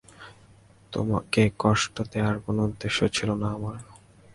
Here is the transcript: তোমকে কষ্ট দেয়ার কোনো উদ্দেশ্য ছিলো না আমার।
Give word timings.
তোমকে 0.93 1.41
কষ্ট 1.59 1.95
দেয়ার 2.11 2.35
কোনো 2.45 2.59
উদ্দেশ্য 2.67 2.99
ছিলো 3.15 3.33
না 3.41 3.47
আমার। 3.57 3.77